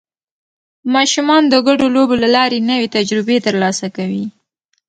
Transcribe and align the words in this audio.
ماشومان 0.95 1.43
د 1.47 1.53
ګډو 1.67 1.87
لوبو 1.95 2.15
له 2.23 2.29
لارې 2.35 2.59
نوې 2.69 2.87
تجربې 2.95 3.37
ترلاسه 3.45 3.87
کوي 3.97 4.25